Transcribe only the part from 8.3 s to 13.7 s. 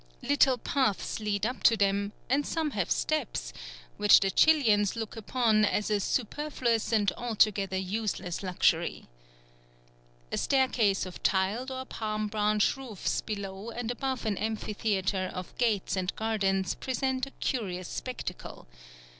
luxury. A staircase of tiled or palm branch roofs below